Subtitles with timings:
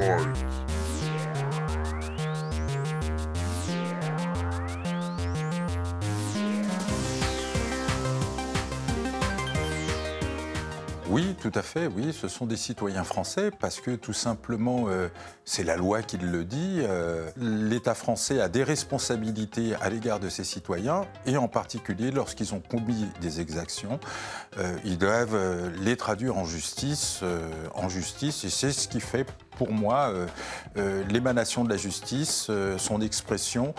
[0.00, 0.49] party.
[11.12, 15.08] Oui, tout à fait, oui, ce sont des citoyens français parce que tout simplement, euh,
[15.44, 20.28] c'est la loi qui le dit, euh, l'État français a des responsabilités à l'égard de
[20.28, 23.98] ses citoyens et en particulier lorsqu'ils ont commis des exactions,
[24.58, 25.36] euh, ils doivent
[25.82, 27.24] les traduire en justice,
[27.74, 29.26] en justice et c'est ce qui fait
[29.58, 30.14] pour moi,
[31.10, 33.74] l'émanation de la justice, son expression,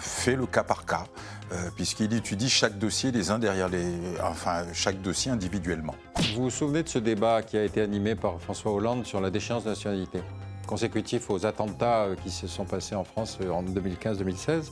[0.00, 1.04] fait le cas par cas.
[1.52, 3.84] Euh, puisqu'il étudie chaque dossier les uns derrière les,
[4.22, 5.96] enfin chaque dossier individuellement.
[6.34, 9.30] Vous vous souvenez de ce débat qui a été animé par François Hollande sur la
[9.30, 10.20] déchéance de nationalité,
[10.68, 14.70] consécutif aux attentats euh, qui se sont passés en France euh, en 2015-2016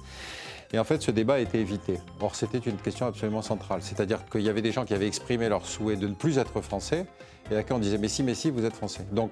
[0.72, 1.98] et en fait, ce débat a été évité.
[2.20, 3.80] Or, c'était une question absolument centrale.
[3.82, 6.60] C'est-à-dire qu'il y avait des gens qui avaient exprimé leur souhait de ne plus être
[6.60, 7.06] français,
[7.50, 9.06] et à qui on disait Mais si, mais si, vous êtes français.
[9.10, 9.30] Donc,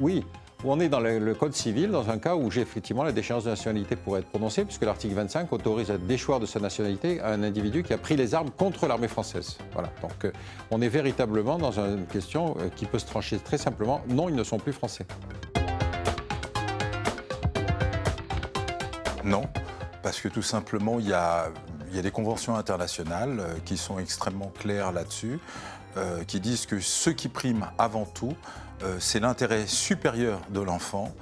[0.00, 0.24] oui,
[0.64, 3.96] on est dans le, Code civil, dans un cas où effectivement la déchéance de nationalité
[3.96, 7.92] pourrait être prononcée, puisque l'article 25 autorise à déchoir de sa nationalité un individu qui
[7.92, 9.58] a pris les armes contre l'armée française.
[9.72, 9.90] Voilà.
[10.00, 10.32] Donc euh,
[10.70, 14.02] on est véritablement dans une question euh, qui peut se trancher très simplement.
[14.08, 15.06] Non, ils ne sont plus français.
[19.24, 19.44] Non,
[20.02, 21.48] parce que tout simplement, il y a,
[21.92, 25.38] des conventions internationales euh, qui sont extrêmement claires là-dessus,
[26.26, 28.34] qui disent que ce qui prime avant tout,
[28.84, 31.12] euh, c'est l'intérêt supérieur de l'enfant.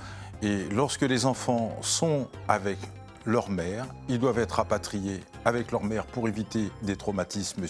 [0.43, 2.79] Et lorsque les enfants sont avec
[3.27, 7.67] leur mère, ils doivent être rapatriés avec leur mère pour éviter des traumatismes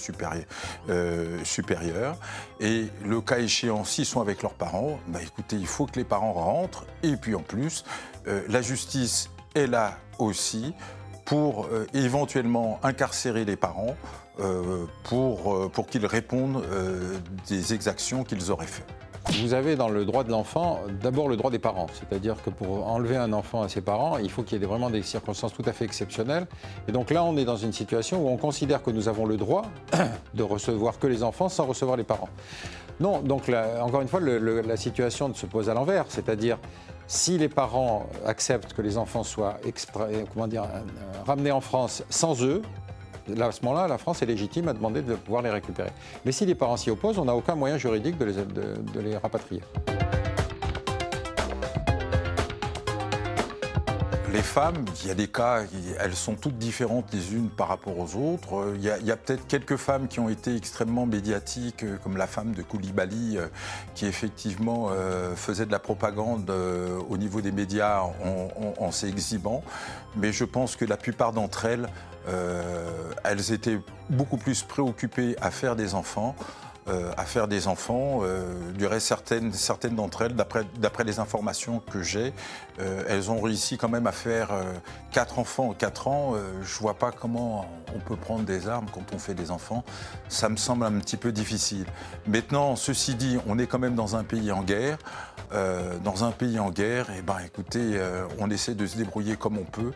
[0.89, 2.17] euh, supérieurs.
[2.61, 6.05] Et le cas échéant, s'ils sont avec leurs parents, bah écoutez, il faut que les
[6.05, 6.87] parents rentrent.
[7.03, 7.85] Et puis en plus,
[8.29, 10.73] euh, la justice est là aussi
[11.31, 13.95] pour éventuellement incarcérer les parents
[15.05, 16.65] pour, pour qu'ils répondent
[17.49, 18.93] des exactions qu'ils auraient faites.
[19.29, 22.89] Vous avez dans le droit de l'enfant d'abord le droit des parents, c'est-à-dire que pour
[22.89, 25.63] enlever un enfant à ses parents, il faut qu'il y ait vraiment des circonstances tout
[25.67, 26.49] à fait exceptionnelles.
[26.89, 29.37] Et donc là, on est dans une situation où on considère que nous avons le
[29.37, 29.63] droit
[30.35, 32.31] de recevoir que les enfants sans recevoir les parents.
[32.99, 33.49] Non, donc
[33.81, 36.59] encore une fois, la situation se pose à l'envers, c'est-à-dire
[37.11, 39.59] si les parents acceptent que les enfants soient
[40.33, 40.81] comment dire, euh,
[41.27, 42.63] ramenés en France sans eux,
[43.29, 45.91] à ce moment-là, la France est légitime à demander de pouvoir les récupérer.
[46.25, 49.61] Mais si les parents s'y opposent, on n'a aucun moyen juridique de les rapatrier.
[54.33, 55.63] Les femmes, il y a des cas,
[55.99, 58.75] elles sont toutes différentes les unes par rapport aux autres.
[58.77, 62.63] Il y a, peut-être quelques femmes qui ont été extrêmement médiatiques, comme la femme de
[62.63, 63.49] Koulibaly, euh,
[63.97, 68.03] qui effectivement euh, faisait de la propagande euh, au niveau des médias
[68.79, 69.65] en s'exhibant.
[70.15, 71.89] Mais je pense que la plupart d'entre elles,
[73.25, 73.81] elles étaient
[74.11, 76.37] beaucoup plus préoccupées à faire des enfants
[76.91, 78.21] euh, à faire des enfants.
[78.23, 79.51] Euh, certaines,
[79.95, 82.33] d'entre elles, d'après les informations que j'ai,
[82.81, 84.49] euh, elles ont réussi quand même à faire
[85.13, 86.35] quatre enfants en quatre ans.
[86.63, 89.85] je ne vois pas comment on peut prendre des armes quand on fait des enfants.
[90.29, 91.87] Ça me semble un petit peu difficile.
[92.27, 94.99] Maintenant, ceci dit, on est quand même dans un pays en guerre.
[96.05, 98.01] dans un pays en guerre, eh ben, écoutez,
[98.39, 99.93] on essaie de se débrouiller comme on peut.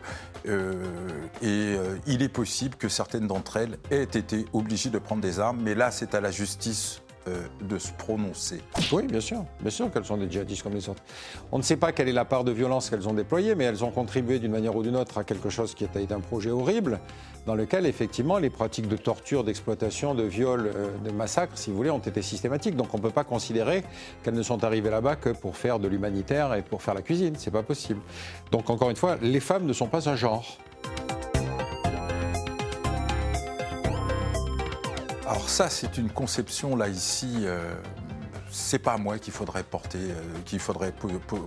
[1.41, 5.59] et il est possible que certaines d'entre elles aient été obligées de prendre des armes.
[5.61, 6.84] Mais là, c'est à la justice
[7.27, 8.61] euh, de se prononcer.
[8.91, 11.01] Oui, bien sûr, bien sûr qu'elles sont des djihadistes comme les autres.
[11.51, 13.83] On ne sait pas quelle est la part de violence qu'elles ont déployée, mais elles
[13.83, 16.51] ont contribué d'une manière ou d'une autre à quelque chose qui a été un projet
[16.51, 16.99] horrible,
[17.45, 21.77] dans lequel effectivement les pratiques de torture, d'exploitation, de viol, euh, de massacre, si vous
[21.77, 22.75] voulez, ont été systématiques.
[22.75, 23.83] Donc on ne peut pas considérer
[24.23, 27.33] qu'elles ne sont arrivées là-bas que pour faire de l'humanitaire et pour faire la cuisine.
[27.37, 28.01] C'est pas possible.
[28.51, 30.59] Donc encore une fois, les femmes ne sont pas un genre.
[35.27, 37.27] Alors ça, c'est une conception là ici.
[37.45, 37.73] Euh,
[38.55, 40.93] c'est pas à moi qu'il faudrait porter, euh, qu'il faudrait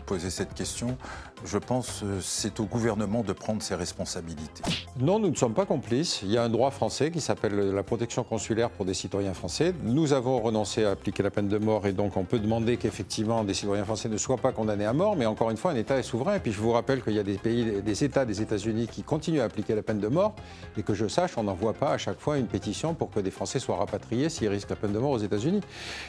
[0.05, 0.99] poser cette question.
[1.45, 4.63] Je pense que euh, c'est au gouvernement de prendre ses responsabilités.
[5.01, 6.21] Non, nous ne sommes pas complices.
[6.23, 9.73] Il y a un droit français qui s'appelle la protection consulaire pour des citoyens français.
[9.85, 13.43] Nous avons renoncé à appliquer la peine de mort et donc on peut demander qu'effectivement
[13.43, 15.17] des citoyens français ne soient pas condamnés à mort.
[15.17, 16.35] Mais encore une fois, un État est souverain.
[16.35, 19.03] Et puis je vous rappelle qu'il y a des pays, des États des États-Unis qui
[19.03, 20.35] continuent à appliquer la peine de mort
[20.77, 23.31] et que je sache, on n'envoie pas à chaque fois une pétition pour que des
[23.31, 25.63] Français soient rapatriés s'ils risquent la peine de mort aux États-Unis.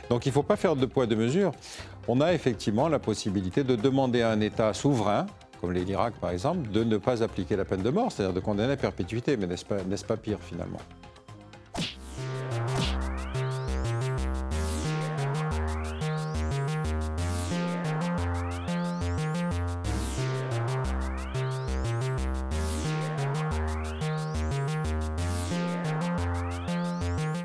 [0.09, 1.51] Donc il ne faut pas faire de poids de mesure,
[2.07, 5.25] on a effectivement la possibilité de demander à un État souverain,
[5.61, 8.73] comme l'Irak par exemple, de ne pas appliquer la peine de mort, c'est-à-dire de condamner
[8.73, 9.37] à perpétuité.
[9.37, 9.77] Mais n'est-ce pas,
[10.07, 10.79] pas pire finalement?